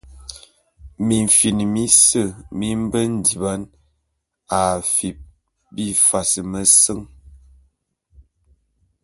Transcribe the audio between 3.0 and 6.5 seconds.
ndiban a afip bifas